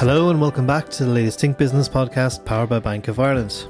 [0.00, 3.66] Hello and welcome back to the latest Think Business podcast powered by Bank of Ireland.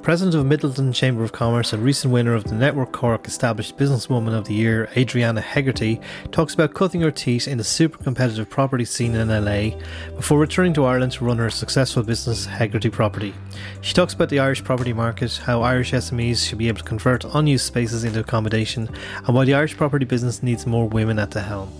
[0.00, 4.32] President of Midleton Chamber of Commerce and recent winner of the Network Cork Established Businesswoman
[4.32, 6.00] of the Year, Adrianna Hegarty,
[6.30, 9.76] talks about cutting her teeth in the super competitive property scene in LA
[10.14, 13.34] before returning to Ireland to run her successful business, Hegarty Property.
[13.80, 17.24] She talks about the Irish property market, how Irish SMEs should be able to convert
[17.34, 18.88] unused spaces into accommodation,
[19.26, 21.72] and why the Irish property business needs more women at the helm.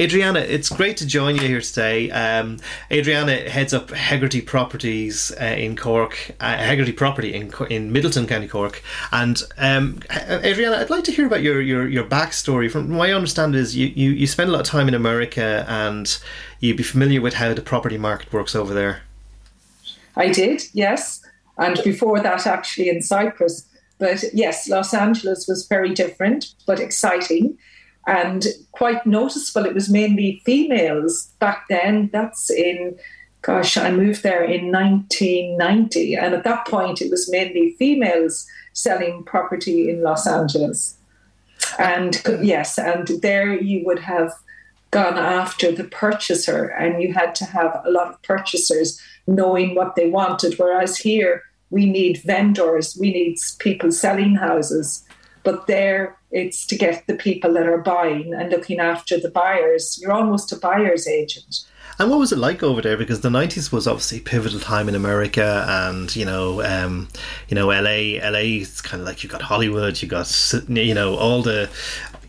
[0.00, 2.10] Adrianna, it's great to join you here today.
[2.10, 2.56] Um,
[2.90, 8.48] Adrianna heads up Hegarty Properties uh, in Cork, uh, Hegarty Property in in Midleton, County
[8.48, 8.82] Cork.
[9.12, 12.70] And um, Adrianna, I'd like to hear about your, your, your backstory.
[12.70, 15.66] From what I understand, is you, you, you spent a lot of time in America
[15.68, 16.18] and
[16.60, 19.02] you'd be familiar with how the property market works over there.
[20.16, 21.22] I did, yes.
[21.58, 23.68] And before that, actually, in Cyprus.
[23.98, 27.58] But yes, Los Angeles was very different, but exciting
[28.06, 29.66] and quite noticeable.
[29.66, 32.10] It was mainly females back then.
[32.12, 32.98] That's in,
[33.42, 36.14] gosh, I moved there in 1990.
[36.14, 40.96] And at that point, it was mainly females selling property in Los Angeles.
[41.78, 44.32] And yes, and there you would have
[44.90, 49.94] gone after the purchaser, and you had to have a lot of purchasers knowing what
[49.94, 50.58] they wanted.
[50.58, 55.04] Whereas here, we need vendors, we need people selling houses.
[55.44, 59.98] But there, it's to get the people that are buying and looking after the buyers.
[60.00, 61.64] You're almost a buyer's agent.
[61.98, 62.96] And what was it like over there?
[62.96, 67.08] Because the nineties was obviously pivotal time in America, and you know, um,
[67.48, 71.16] you know, LA, LA it's kind of like you got Hollywood, you got you know
[71.16, 71.68] all the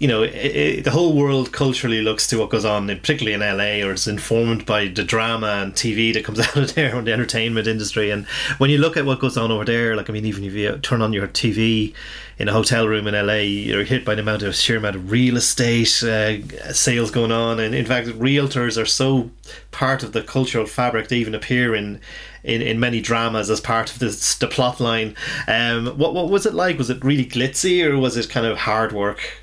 [0.02, 3.40] you know, it, it, the whole world culturally looks to what goes on, particularly in
[3.42, 7.06] LA, or is informed by the drama and TV that comes out of there on
[7.06, 8.10] the entertainment industry.
[8.10, 8.26] And
[8.58, 10.76] when you look at what goes on over there, like I mean, even if you
[10.80, 11.94] turn on your TV
[12.40, 15.12] in a hotel room in LA, you're hit by the amount of sheer amount of
[15.12, 19.30] real estate uh, sales going on, and in fact, realtors are so
[19.70, 22.02] part of the cultural fabric they even appear in
[22.44, 25.16] in, in many dramas as part of this, the plot line.
[25.48, 26.80] Um, what what was it like?
[26.80, 29.41] Was it really glitzy or was it kind of hard work?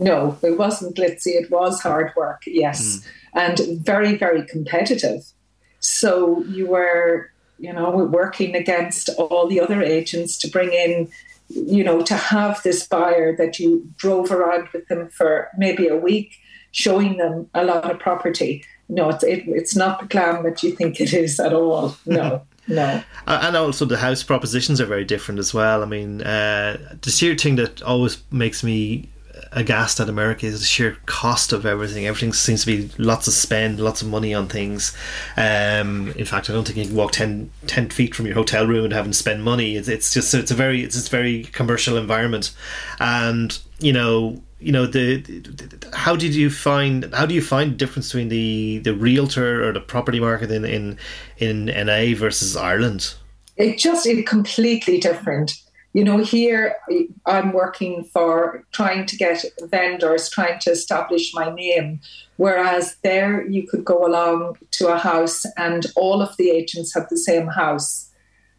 [0.00, 1.34] No, it wasn't glitzy.
[1.34, 3.06] It was hard work, yes, mm.
[3.34, 5.22] and very, very competitive.
[5.80, 11.10] So you were, you know, working against all the other agents to bring in,
[11.50, 15.96] you know, to have this buyer that you drove around with them for maybe a
[15.96, 16.32] week,
[16.72, 18.64] showing them a lot of property.
[18.88, 21.96] No, it's it, it's not the glam that you think it is at all.
[22.06, 22.42] No.
[22.68, 23.02] No.
[23.26, 25.82] And also the house propositions are very different as well.
[25.82, 29.08] I mean, uh, the sheer thing that always makes me
[29.52, 32.06] aghast at America is the sheer cost of everything.
[32.06, 34.96] Everything seems to be lots of spend, lots of money on things.
[35.36, 38.66] Um, in fact, I don't think you can walk 10, 10 feet from your hotel
[38.66, 39.76] room and haven't spent money.
[39.76, 42.54] It's, it's just it's a very it's a very commercial environment,
[42.98, 47.72] and you know you know the, the, how did you find how do you find
[47.72, 50.98] the difference between the the realtor or the property market in in
[51.38, 53.14] in LA versus Ireland?
[53.56, 55.52] It just is completely different
[55.92, 56.76] you know, here
[57.26, 62.00] I'm working for trying to get vendors, trying to establish my name.
[62.36, 67.08] Whereas there, you could go along to a house and all of the agents have
[67.08, 68.08] the same house.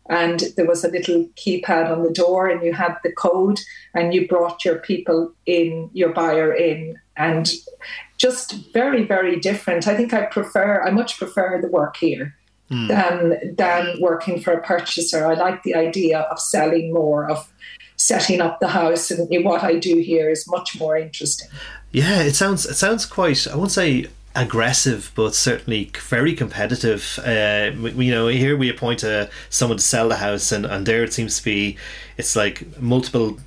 [0.10, 3.62] And there was a little keypad on the door, and you had the code,
[3.94, 7.50] and you brought your people in, your buyer in, and
[8.18, 9.88] just very, very different.
[9.88, 12.36] I think I prefer, I much prefer the work here
[12.72, 12.88] mm.
[12.88, 15.28] than than working for a purchaser.
[15.28, 17.52] I like the idea of selling more, of
[17.98, 21.50] setting up the house, and what I do here is much more interesting.
[21.92, 23.46] Yeah, it sounds it sounds quite.
[23.48, 27.20] I won't say aggressive, but certainly very competitive.
[27.20, 30.86] Uh, we, you know, here we appoint a, someone to sell the house, and, and
[30.86, 31.78] there it seems to be,
[32.18, 33.38] it's like multiple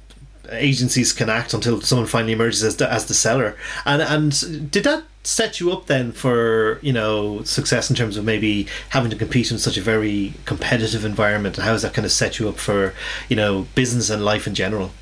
[0.50, 3.56] agencies can act until someone finally emerges as the, as the seller.
[3.84, 8.24] And and did that set you up then for you know success in terms of
[8.24, 11.56] maybe having to compete in such a very competitive environment?
[11.56, 12.94] And how does that kind of set you up for
[13.28, 14.92] you know business and life in general?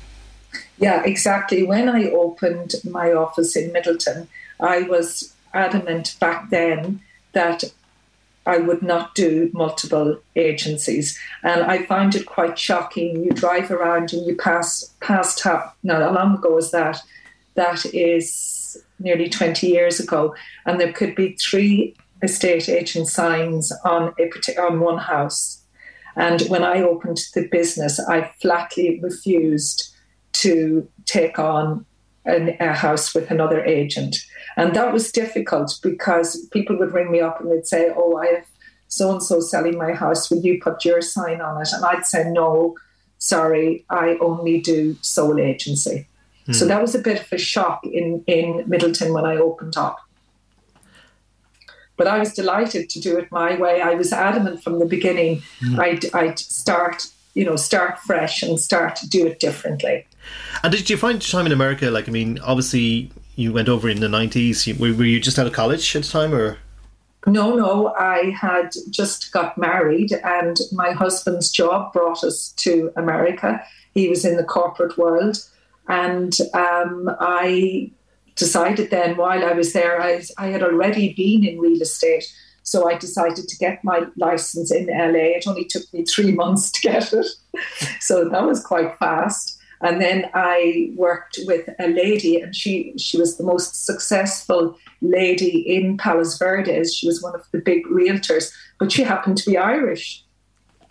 [0.77, 1.63] Yeah, exactly.
[1.63, 4.27] When I opened my office in Midleton,
[4.59, 7.01] I was adamant back then
[7.33, 7.63] that
[8.45, 11.17] I would not do multiple agencies.
[11.43, 13.23] And I find it quite shocking.
[13.23, 15.77] You drive around and you pass past top.
[15.83, 17.01] Now, how long ago was that?
[17.55, 20.35] That is nearly 20 years ago.
[20.65, 25.61] And there could be three estate agent signs on a on one house.
[26.15, 29.93] And when I opened the business, I flatly refused
[30.33, 31.85] to take on
[32.25, 34.17] an, a house with another agent.
[34.55, 38.27] And that was difficult because people would ring me up and they'd say, Oh, I
[38.27, 38.45] have
[38.87, 40.29] so and so selling my house.
[40.29, 41.69] Will you put your sign on it?
[41.73, 42.75] And I'd say, No,
[43.17, 46.07] sorry, I only do sole agency.
[46.47, 46.55] Mm.
[46.55, 49.99] So that was a bit of a shock in, in Midleton when I opened up.
[51.95, 53.81] But I was delighted to do it my way.
[53.81, 55.79] I was adamant from the beginning mm.
[55.79, 60.05] I'd, I'd start, you know, start fresh and start to do it differently.
[60.63, 63.99] And did you find time in America, like, I mean, obviously you went over in
[63.99, 64.77] the 90s.
[64.79, 66.57] Were, were you just out of college at the time or?
[67.25, 73.63] No, no, I had just got married and my husband's job brought us to America.
[73.93, 75.37] He was in the corporate world.
[75.87, 77.91] And um, I
[78.35, 82.25] decided then while I was there, I, I had already been in real estate.
[82.63, 85.35] So I decided to get my license in LA.
[85.37, 87.27] It only took me three months to get it.
[87.99, 89.59] so that was quite fast.
[89.83, 95.59] And then I worked with a lady, and she she was the most successful lady
[95.75, 96.95] in Palos Verdes.
[96.95, 100.23] She was one of the big realtors, but she happened to be Irish,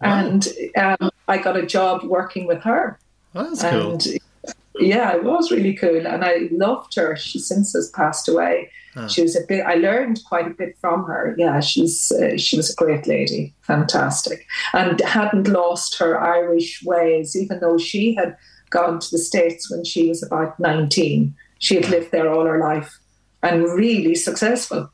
[0.03, 0.19] wow.
[0.19, 2.99] and um, I got a job working with her.
[3.33, 4.55] that's and, cool.
[4.79, 7.17] Yeah, it was really cool, and I loved her.
[7.17, 8.71] She since has passed away.
[8.95, 9.09] Huh.
[9.09, 9.65] She was a bit.
[9.65, 11.35] I learned quite a bit from her.
[11.39, 17.35] Yeah, she's uh, she was a great lady, fantastic, and hadn't lost her Irish ways,
[17.35, 18.37] even though she had
[18.73, 21.35] gone to the States when she was about 19.
[21.59, 22.99] She had lived there all her life
[23.43, 24.91] and really successful.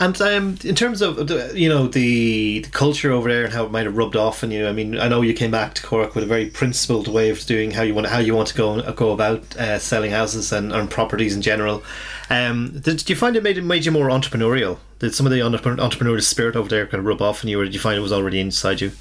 [0.00, 3.70] And um, in terms of you know the, the, culture over there and how it
[3.70, 6.14] might have rubbed off on you, I mean, I know you came back to Cork
[6.14, 8.92] with a very principled way of doing how you want how you want to go
[8.92, 11.82] go about uh, selling houses and, and, properties in general.
[12.30, 14.78] Um, did you find it made it made you more entrepreneurial?
[15.00, 17.64] Did some of the entrepreneurial spirit over there kind of rub off on you, or
[17.64, 18.92] did you find it was already inside you?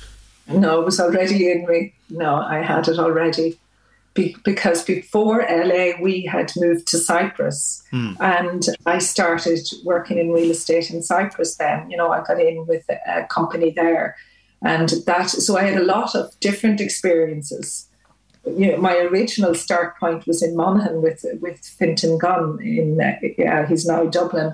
[0.49, 1.93] No, it was already in me.
[2.09, 3.57] No, I had it already
[4.17, 7.81] be, because before LA, we had moved to Cyprus.
[7.93, 8.17] Mm.
[8.19, 11.89] And I started working in real estate in Cyprus then.
[11.89, 14.17] You know, I got in with a company there.
[14.61, 17.87] And that, so I had a lot of different experiences.
[18.45, 22.59] You know, my original start point was in Monaghan with with Fintan Gunne.
[22.61, 24.53] In uh, yeah, he's now Dublin,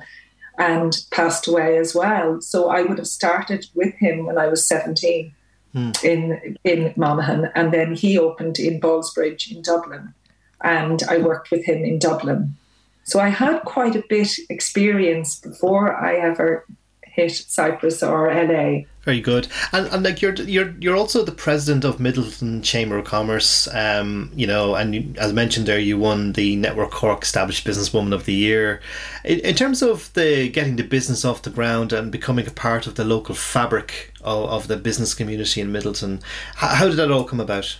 [0.57, 2.41] and passed away as well.
[2.41, 5.35] So I would have started with him when I was seventeen
[5.75, 6.03] mm.
[6.03, 10.13] in in Monaghan, and then he opened in Ballsbridge in Dublin,
[10.61, 12.55] and I worked with him in Dublin.
[13.03, 16.65] So I had quite a bit experience before I ever
[17.03, 18.83] hit Cyprus or LA.
[19.03, 23.03] Very good, and, and like you're you're you're also the president of Midleton Chamber of
[23.03, 23.67] Commerce.
[23.73, 28.13] Um, you know, and you, as mentioned there, you won the Network Cork Established Businesswoman
[28.13, 28.79] of the Year.
[29.25, 32.87] In, in, terms of the getting the business off the ground and becoming a part
[32.87, 36.21] of the local fabric of, of the business community in Midleton,
[36.55, 37.77] how, how did that all come about?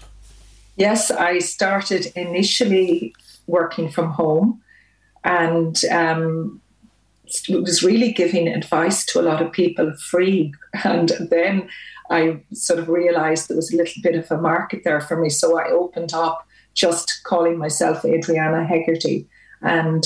[0.76, 3.16] Yes, I started initially
[3.48, 4.62] working from home,
[5.24, 6.62] and um,
[7.50, 10.54] was really giving advice to a lot of people free.
[10.84, 11.70] And then
[12.10, 15.30] I sort of realized there was a little bit of a market there for me.
[15.30, 19.28] So I opened up just calling myself Adrianna Hegarty
[19.62, 20.06] and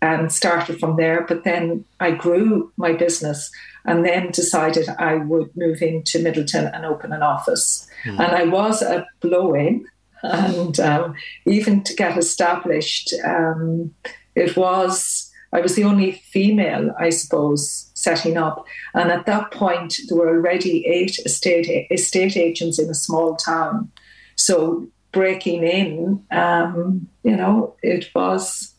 [0.00, 1.24] and started from there.
[1.26, 3.50] But then I grew my business
[3.86, 7.88] and then decided I would move into Midleton and open an office.
[8.04, 8.20] Mm.
[8.20, 9.86] And I was a blow in.
[10.22, 11.14] And um,
[11.46, 13.94] even to get established, um,
[14.34, 15.23] it was
[15.54, 18.66] I was the only female, I suppose, setting up.
[18.92, 23.90] And at that point, there were already eight estate, estate agents in a small town.
[24.34, 28.74] So breaking in, um, you know, it was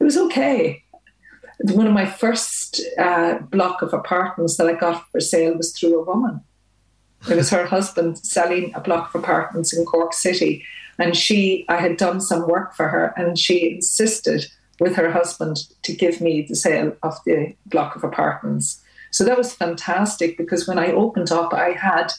[0.00, 0.82] it was okay.
[1.60, 6.00] One of my first uh, block of apartments that I got for sale was through
[6.00, 6.40] a woman.
[7.30, 10.64] It was her husband selling a block of apartments in Cork City,
[10.98, 14.46] and she, I had done some work for her, and she insisted
[14.80, 18.82] with her husband to give me the sale of the block of apartments.
[19.10, 22.12] So that was fantastic because when I opened up, I had,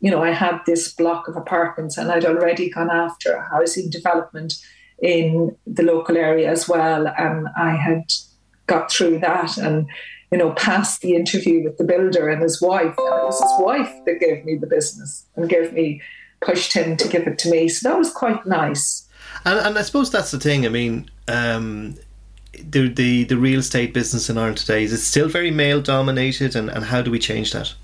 [0.00, 3.88] you know, I had this block of apartments and I'd already gone after a housing
[3.88, 4.54] development
[5.02, 7.08] in the local area as well.
[7.08, 8.12] And I had
[8.66, 9.86] got through that and,
[10.30, 12.94] you know, passed the interview with the builder and his wife.
[12.98, 16.02] And it was his wife that gave me the business and gave me,
[16.42, 17.68] pushed him to give it to me.
[17.68, 19.08] So that was quite nice.
[19.44, 20.66] And, and I suppose that's the thing.
[20.66, 21.96] I mean, um,
[22.52, 26.54] the, the the real estate business in Ireland today is it still very male dominated,
[26.54, 27.74] and, and how do we change that?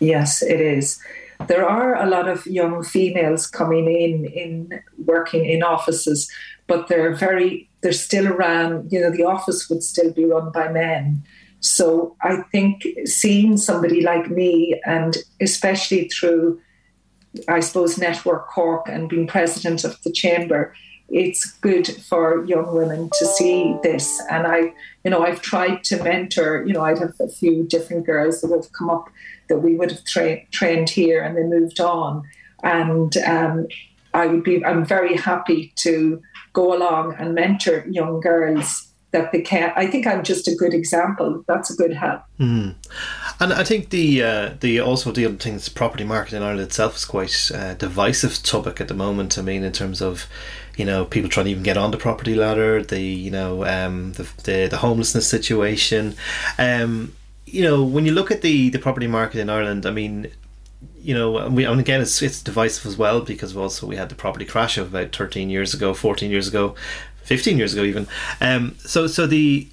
[0.00, 1.00] Yes, it is.
[1.46, 6.30] There are a lot of young females coming in in working in offices,
[6.66, 8.92] but they're very they're still around.
[8.92, 11.22] You know, the office would still be run by men.
[11.60, 16.58] So I think seeing somebody like me, and especially through,
[17.48, 20.74] I suppose, Network Cork and being president of the chamber,
[21.10, 24.20] it's good for young women to see this.
[24.30, 24.72] And I,
[25.04, 28.50] you know, I've tried to mentor, you know, I'd have a few different girls that
[28.50, 29.08] have come up
[29.48, 32.22] that we would have tra- trained here and they moved on.
[32.62, 33.66] And um,
[34.14, 34.64] I would be.
[34.64, 36.20] I'm very happy to
[36.52, 39.72] go along and mentor young girls that they can.
[39.76, 41.44] I think I'm just a good example.
[41.46, 42.22] That's a good help.
[42.38, 42.74] Mm.
[43.40, 46.96] And I think the uh, the also the other things property market in Ireland itself
[46.96, 49.38] is quite uh, divisive topic at the moment.
[49.38, 50.26] I mean, in terms of
[50.76, 54.12] you know people trying to even get on the property ladder, the you know um,
[54.12, 56.16] the, the the homelessness situation.
[56.58, 57.14] Um,
[57.46, 60.30] you know, when you look at the the property market in Ireland, I mean,
[61.00, 64.14] you know, we and again it's it's divisive as well because also we had the
[64.14, 66.74] property crash of about thirteen years ago, fourteen years ago,
[67.22, 68.06] fifteen years ago even.
[68.38, 69.66] Um, so so the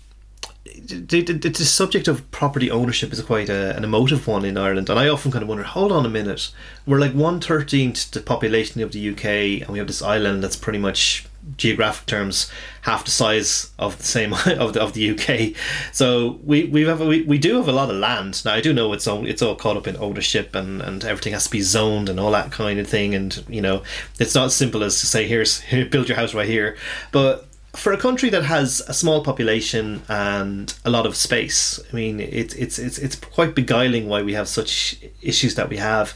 [0.75, 4.89] the, the, the, subject of property ownership is quite a, an emotive one in Ireland,
[4.89, 5.63] and I often kind of wonder.
[5.63, 6.51] Hold on a minute,
[6.85, 9.25] we're like one thirteenth the population of the UK,
[9.61, 14.03] and we have this island that's pretty much geographic terms half the size of the
[14.03, 15.55] same of the, of the UK.
[15.93, 18.43] So we we have we, we do have a lot of land.
[18.43, 21.33] Now I do know it's all it's all caught up in ownership and and everything
[21.33, 23.15] has to be zoned and all that kind of thing.
[23.15, 23.83] And you know
[24.19, 26.77] it's not as simple as to say here's here, build your house right here,
[27.11, 27.46] but
[27.77, 32.19] for a country that has a small population and a lot of space, I mean,
[32.19, 36.13] it's it's it's it's quite beguiling why we have such issues that we have.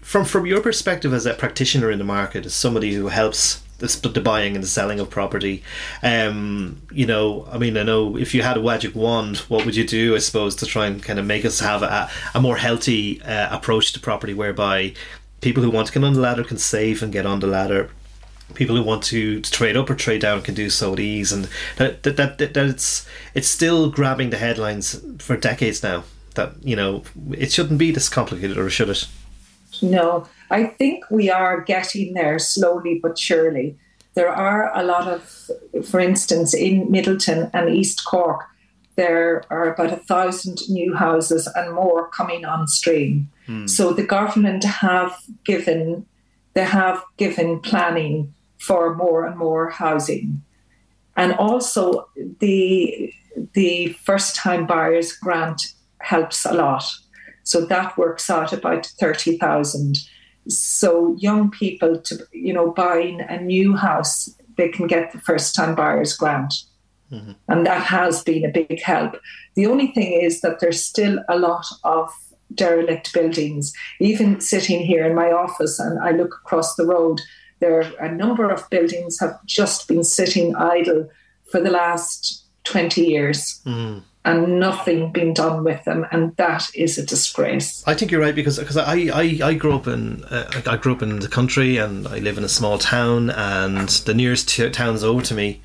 [0.00, 4.08] From from your perspective as a practitioner in the market, as somebody who helps the,
[4.08, 5.64] the buying and the selling of property,
[6.02, 9.74] um, you know, I mean, I know if you had a magic wand, what would
[9.74, 10.14] you do?
[10.14, 13.54] I suppose to try and kind of make us have a, a more healthy uh,
[13.54, 14.94] approach to property, whereby
[15.40, 17.90] people who want to get on the ladder can save and get on the ladder
[18.54, 21.32] people who want to, to, trade up or trade down can do so at ease,
[21.32, 26.04] and that, that that, that it's it's still grabbing the headlines for decades now.
[26.34, 29.06] That you know it shouldn't be this complicated, or should it?
[29.82, 33.76] No, I think we are getting there slowly but surely.
[34.14, 35.50] There are a lot of,
[35.84, 38.46] for instance, in Midleton and East Cork,
[38.96, 43.30] there are about a thousand new houses and more coming on stream.
[43.46, 43.66] Hmm.
[43.66, 46.06] So the government have given
[46.54, 48.32] they have given planning
[48.66, 50.42] for more and more housing.
[51.16, 52.08] And also
[52.40, 53.12] the
[53.52, 55.62] the first time buyers grant
[56.00, 56.84] helps a lot.
[57.44, 59.98] So that works out about 30,000.
[60.48, 65.54] So young people to you know buying a new house they can get the first
[65.54, 66.54] time buyers grant.
[67.12, 67.32] Mm-hmm.
[67.48, 69.16] And that has been a big help.
[69.54, 72.10] The only thing is that there's still a lot of
[72.54, 73.72] derelict buildings.
[74.00, 77.20] Even sitting here in my office and I look across the road,
[77.60, 81.08] there are a number of buildings have just been sitting idle
[81.50, 83.60] for the last 20 years.
[83.64, 84.02] Mm.
[84.24, 87.84] And nothing being done with them, and that is a disgrace.
[87.86, 90.94] I think you're right because because I, I, I grew up in uh, I grew
[90.94, 94.68] up in the country and I live in a small town and the nearest t-
[94.70, 95.60] towns over to me,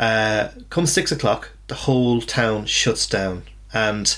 [0.00, 4.16] uh, come six o'clock the whole town shuts down and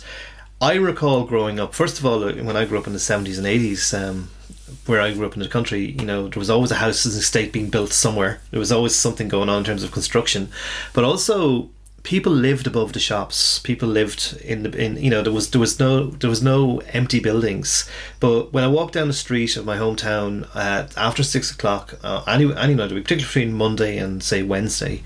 [0.60, 1.74] I recall growing up.
[1.74, 4.30] First of all, when I grew up in the seventies and eighties, um,
[4.86, 7.14] where I grew up in the country, you know, there was always a house and
[7.14, 8.40] estate being built somewhere.
[8.50, 10.50] There was always something going on in terms of construction,
[10.92, 11.70] but also
[12.02, 13.58] people lived above the shops.
[13.60, 16.80] People lived in the in you know there was there was no there was no
[16.92, 17.88] empty buildings.
[18.20, 22.22] But when I walked down the street of my hometown uh, after six o'clock, uh,
[22.26, 25.02] any any night, particularly between Monday and say Wednesday,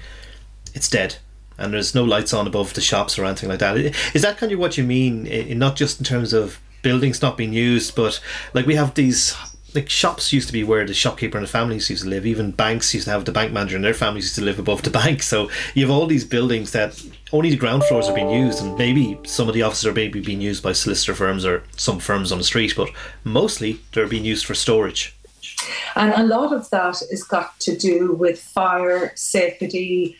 [0.75, 1.17] it's dead
[1.59, 3.77] and there's no lights on above the shops or anything like that.
[4.15, 5.27] Is that kind of what you mean?
[5.27, 8.21] In, not just in terms of buildings not being used, but
[8.55, 9.37] like we have these
[9.79, 12.27] like shops used to be where the shopkeeper and the families used to live.
[12.27, 14.83] Even banks used to have the bank manager and their families used to live above
[14.83, 15.23] the bank.
[15.23, 17.01] So you have all these buildings that
[17.33, 20.21] only the ground floors are being used, and maybe some of the offices are maybe
[20.21, 22.89] being used by solicitor firms or some firms on the street, but
[23.23, 25.15] mostly they're being used for storage.
[25.95, 30.17] And a lot of that has got to do with fire safety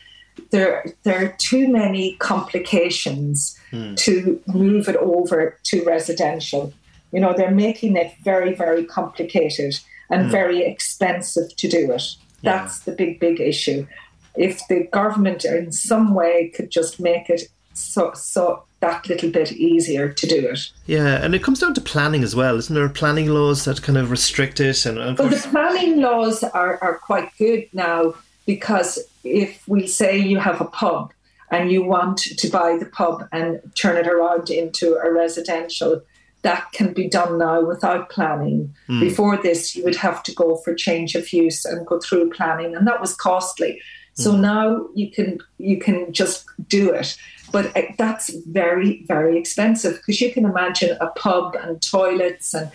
[0.51, 3.95] there there are too many complications hmm.
[3.95, 6.73] to move it over to residential.
[7.11, 10.31] You know, they're making it very, very complicated and hmm.
[10.31, 12.03] very expensive to do it.
[12.43, 12.83] That's yeah.
[12.85, 13.87] the big, big issue.
[14.35, 19.51] If the government in some way could just make it so so that little bit
[19.51, 20.59] easier to do it.
[20.85, 22.87] Yeah, and it comes down to planning as well, isn't there?
[22.89, 27.29] Planning laws that kind of restrict it, and well, the planning laws are, are quite
[27.37, 28.13] good now
[28.45, 31.11] because if we say you have a pub
[31.51, 36.01] and you want to buy the pub and turn it around into a residential,
[36.41, 38.73] that can be done now without planning.
[38.87, 39.01] Mm.
[39.01, 42.75] Before this, you would have to go for change of use and go through planning,
[42.75, 43.81] and that was costly.
[44.13, 44.39] So mm.
[44.39, 47.17] now you can you can just do it,
[47.51, 52.71] but that's very very expensive because you can imagine a pub and toilets and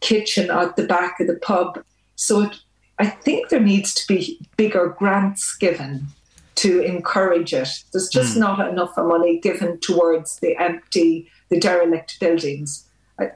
[0.00, 1.84] kitchen out the back of the pub.
[2.16, 2.56] So it
[3.00, 6.08] I think there needs to be bigger grants given
[6.56, 7.70] to encourage it.
[7.92, 8.40] There's just mm.
[8.40, 12.86] not enough money given towards the empty, the derelict buildings.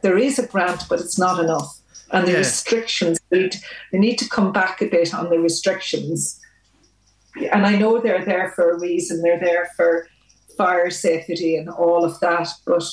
[0.02, 1.78] There is a grant, but it's not enough.
[2.12, 2.38] and the yeah.
[2.38, 3.56] restrictions need
[3.90, 6.40] they need to come back a bit on the restrictions.
[7.52, 9.22] And I know they're there for a reason.
[9.22, 10.06] They're there for
[10.56, 12.84] fire safety and all of that, but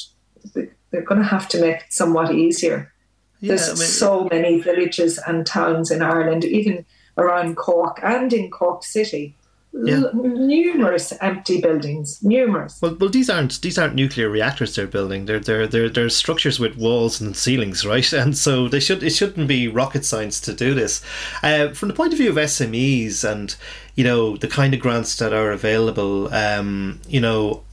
[0.53, 2.91] they're going to have to make it somewhat easier.
[3.39, 6.85] Yeah, There's I mean, so many villages and towns in Ireland, even
[7.17, 9.35] around Cork and in Cork City,
[9.73, 9.95] yeah.
[9.95, 12.79] L- numerous empty buildings, numerous.
[12.81, 15.25] Well, well, these aren't these aren't nuclear reactors they're building.
[15.25, 18.11] They're they're they're, they're structures with walls and ceilings, right?
[18.21, 21.01] And so they should it shouldn't be rocket science to do this.
[21.41, 23.55] Uh, from the point of view of SMEs and
[23.95, 27.63] you know the kind of grants that are available, um, you know.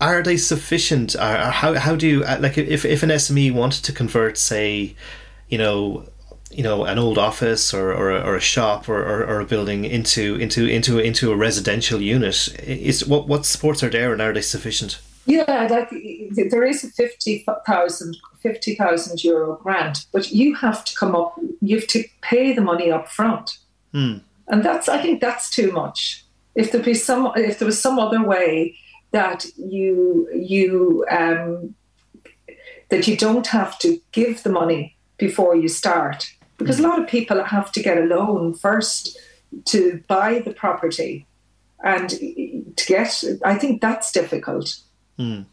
[0.00, 1.14] Are they sufficient?
[1.14, 4.96] Are, how how do you like if if an SME wanted to convert, say,
[5.50, 6.06] you know,
[6.50, 9.44] you know an old office or, or, a, or a shop or, or, or, a
[9.44, 12.48] building into into into into a residential unit.
[12.62, 15.00] Is what what supports are there and are they sufficient?
[15.26, 15.90] Yeah like
[16.50, 21.86] there is a 50,000 50,000 euro grant but you have to come up you have
[21.88, 23.58] to pay the money up front.
[23.92, 24.18] Hmm.
[24.46, 26.24] and that's i think that's too much.
[26.54, 28.76] If there be some if there was some other way
[29.12, 31.74] that you you um
[32.88, 37.08] that you don't have to give the money before you start because a lot of
[37.08, 39.18] people have to get a loan first
[39.64, 41.26] to buy the property
[41.82, 44.76] and to get i think that's difficult.
[45.18, 45.46] Mm.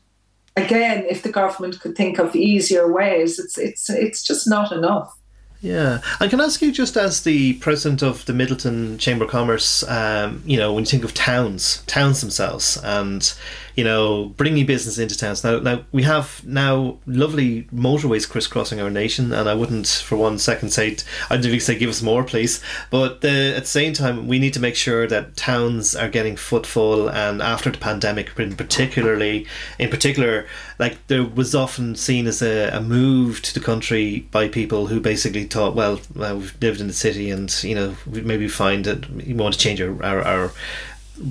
[0.55, 5.17] again if the government could think of easier ways it's it's it's just not enough
[5.61, 9.83] yeah, I can ask you just as the president of the Midleton Chamber of Commerce,
[9.87, 13.33] um, you know, when you think of towns, towns themselves, and
[13.77, 15.43] you know, bringing business into towns.
[15.43, 20.39] Now, now we have now lovely motorways crisscrossing our nation, and I wouldn't for one
[20.39, 20.97] second say
[21.29, 22.59] I'd even say give us more, please.
[22.89, 26.35] But the, at the same time, we need to make sure that towns are getting
[26.35, 29.45] footfall, and after the pandemic, in particularly,
[29.77, 30.47] in particular,
[30.79, 34.99] like there was often seen as a, a move to the country by people who
[34.99, 39.09] basically thought, well, we've lived in the city, and you know, we maybe find that
[39.09, 40.51] we want to change our, our, our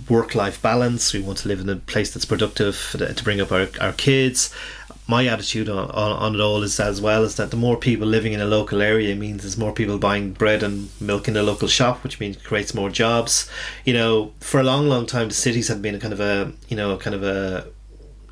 [0.09, 1.12] work life balance.
[1.12, 3.92] We want to live in a place that's productive uh, to bring up our, our
[3.92, 4.52] kids.
[5.09, 8.09] My attitude on, on, on it all is as well is that the more people
[8.09, 11.44] living in a local area means there's more people buying bread and milk in a
[11.44, 13.48] local shop, which means creates more jobs.
[13.85, 16.52] You know, for a long, long time, the cities have been a kind of a
[16.68, 17.68] you know kind of a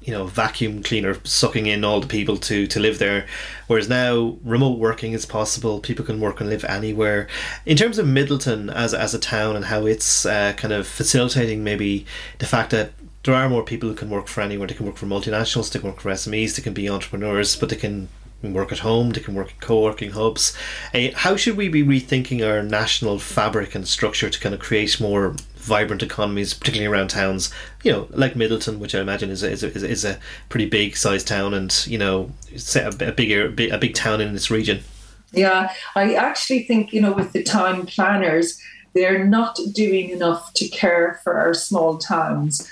[0.05, 3.27] you know vacuum cleaner sucking in all the people to to live there.
[3.67, 5.81] Whereas now remote working is possible.
[5.81, 7.27] People can work and live anywhere.
[7.65, 11.65] In terms of midleton as as a town and how it's uh, kind of facilitating
[11.65, 12.07] maybe
[12.39, 12.93] the fact that
[13.25, 14.69] there are more people who can work for anywhere.
[14.69, 17.71] They can work for multinationals they can work for SMEs they can be entrepreneurs but
[17.71, 18.09] they can
[18.43, 20.55] work at home, they can work in co-working hubs.
[20.93, 25.01] Uh, how should we be rethinking our national fabric and structure to kind of create
[25.01, 27.51] more vibrant economies, particularly around towns,
[27.83, 30.19] you know, like Midleton, which I imagine is a, is a, is a
[30.51, 32.31] pretty big sized town, and you know,
[32.75, 34.85] a, a bigger a big town in this region.
[35.33, 38.61] Yeah, I actually think you know with the town planners,
[38.93, 42.71] they're not doing enough to care for our small towns.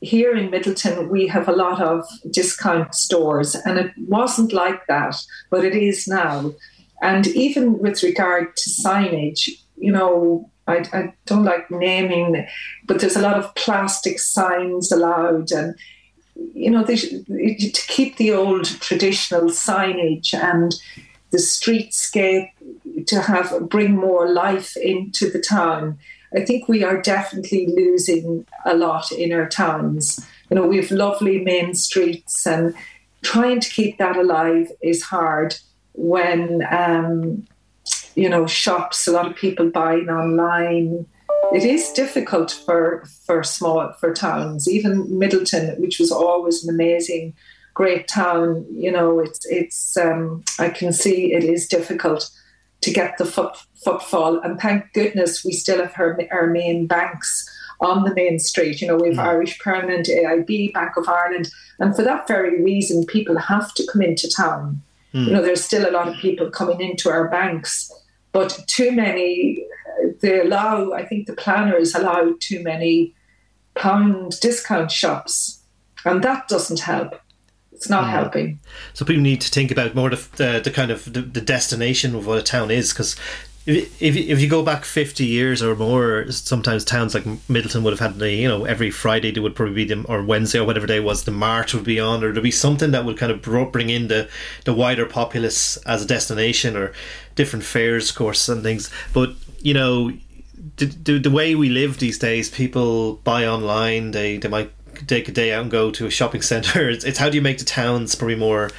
[0.00, 5.16] Here in Midleton, we have a lot of discount stores, and it wasn't like that,
[5.50, 6.52] but it is now.
[7.02, 12.46] And even with regard to signage, you know, I, I don't like naming,
[12.86, 15.74] but there's a lot of plastic signs allowed, and
[16.54, 20.74] you know, they, to keep the old traditional signage and
[21.30, 22.50] the streetscape
[23.06, 25.98] to have bring more life into the town.
[26.34, 30.24] I think we are definitely losing a lot in our towns.
[30.50, 32.74] You know, we have lovely main streets, and
[33.22, 35.56] trying to keep that alive is hard
[35.94, 37.46] when um,
[38.18, 41.06] you know, shops, a lot of people buying online.
[41.52, 47.34] It is difficult for for small for towns, even Midleton, which was always an amazing,
[47.74, 48.66] great town.
[48.72, 49.96] You know, it's it's.
[49.96, 52.28] Um, I can see it is difficult
[52.80, 57.48] to get the foot, footfall, and thank goodness we still have our, our main banks
[57.80, 58.80] on the main street.
[58.80, 59.28] You know, we have mm.
[59.28, 64.02] Irish Permanent, AIB, Bank of Ireland, and for that very reason, people have to come
[64.02, 64.82] into town.
[65.14, 65.26] Mm.
[65.26, 67.92] You know, there's still a lot of people coming into our banks
[68.32, 69.64] but too many,
[70.20, 73.14] they allow, I think the planners allow too many
[73.74, 75.62] pound discount shops,
[76.04, 77.20] and that doesn't help.
[77.72, 78.10] It's not mm.
[78.10, 78.60] helping.
[78.92, 82.14] So people need to think about more the, the, the kind of the, the destination
[82.16, 83.14] of what a town is, because
[83.68, 87.92] if, if if you go back 50 years or more sometimes towns like Midleton would
[87.92, 90.64] have had the you know every Friday there would probably be them or Wednesday or
[90.64, 93.30] whatever day was the march would be on or there'd be something that would kind
[93.30, 94.26] of bring in the
[94.64, 96.94] the wider populace as a destination or
[97.34, 98.90] different fairs of course and things.
[99.12, 100.12] But you know
[100.76, 104.72] the, the, the way we live these days people buy online they they might
[105.06, 107.42] take a day out and go to a shopping center it's, it's how do you
[107.42, 108.70] make the towns probably more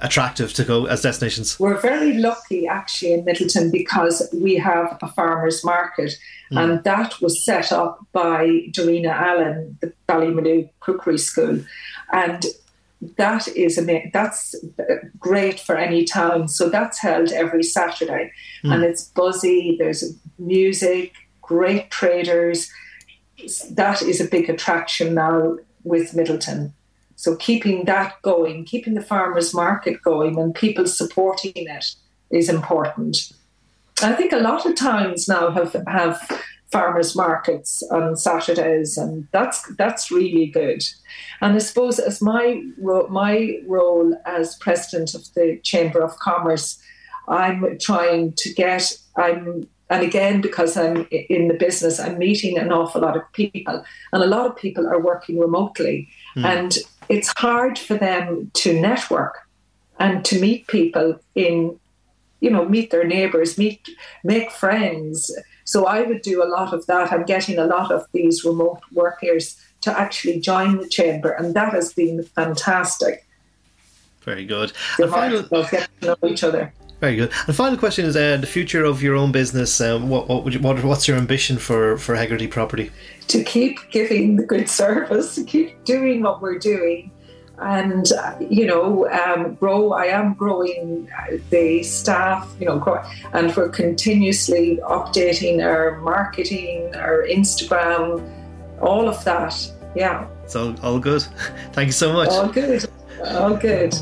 [0.00, 1.58] attractive to go as destinations?
[1.58, 6.16] We're very lucky actually in Midleton because we have a farmers market,
[6.52, 6.58] mm.
[6.58, 11.64] and that was set up by Darina Allen, the Ballymaloe Cookery School,
[12.12, 12.44] and
[13.16, 14.54] that is a that's
[15.18, 16.48] great for any town.
[16.48, 18.32] So that's held every Saturday,
[18.64, 18.74] mm.
[18.74, 19.76] and it's buzzy.
[19.78, 22.70] There's music, great traders.
[23.70, 26.72] That is a big attraction now with Midleton.
[27.18, 31.86] So keeping that going, keeping the farmers market going, and people supporting it
[32.30, 33.32] is important.
[34.00, 36.16] I think a lot of towns now have have
[36.70, 40.84] farmers markets on Saturdays, and that's that's really good.
[41.40, 46.80] And I suppose as my my role as president of the Chamber of Commerce,
[47.26, 52.72] I'm trying to get I'm and again because I'm in the business, I'm meeting an
[52.72, 56.44] awful lot of people, and a lot of people are working remotely, mm.
[56.44, 59.48] and it's hard for them to network
[59.98, 61.78] and to meet people in
[62.40, 63.88] you know meet their neighbors meet
[64.24, 65.30] make friends.
[65.64, 67.12] So i would do a lot of that.
[67.12, 71.72] I'm getting a lot of these remote workers to actually join the chamber and that
[71.72, 73.26] has been fantastic.
[74.22, 74.72] Very good.
[74.98, 77.32] And final, get to know each other very good.
[77.46, 79.80] And final question is uh, the future of your own business.
[79.80, 82.90] Um, what what, you, what what's your ambition for for Hegarty Property?
[83.28, 87.12] To keep giving the good service, to keep doing what we're doing,
[87.58, 89.92] and uh, you know um, grow.
[89.92, 91.08] I am growing
[91.50, 93.00] the staff, you know, grow,
[93.32, 98.28] and we're continuously updating our marketing, our Instagram,
[98.80, 99.54] all of that.
[99.94, 101.22] Yeah, it's all all good.
[101.72, 102.30] Thank you so much.
[102.30, 102.90] All good.
[103.24, 103.94] All good.